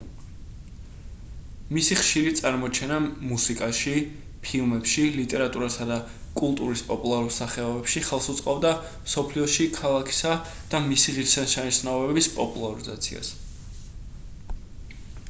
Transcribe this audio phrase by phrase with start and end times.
[1.75, 2.95] მისი ხშირი წარმოჩენა
[3.31, 3.93] მუსიკაში
[4.47, 5.97] ფილმებში ლიტერატურასა და
[6.41, 10.33] კულტურის პოპულარულ სახეობებში ხელს უწყობდა მსოფლიოში ქალაქისა
[10.75, 13.35] და მისი ღირშესანიშნაობების პოპულარიზაციას